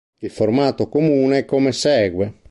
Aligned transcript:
Il 0.17 0.31
formato 0.31 0.89
comune 0.89 1.37
è 1.37 1.45
come 1.45 1.71
segue. 1.71 2.33